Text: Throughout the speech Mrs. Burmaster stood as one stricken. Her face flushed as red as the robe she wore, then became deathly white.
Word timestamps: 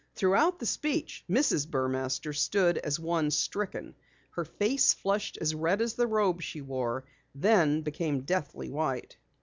Throughout 0.15 0.57
the 0.57 0.65
speech 0.65 1.23
Mrs. 1.29 1.67
Burmaster 1.69 2.33
stood 2.35 2.79
as 2.79 2.99
one 2.99 3.29
stricken. 3.29 3.93
Her 4.31 4.45
face 4.45 4.95
flushed 4.95 5.37
as 5.39 5.53
red 5.53 5.79
as 5.79 5.93
the 5.93 6.07
robe 6.07 6.41
she 6.41 6.59
wore, 6.59 7.03
then 7.35 7.83
became 7.83 8.21
deathly 8.21 8.71
white. 8.71 9.17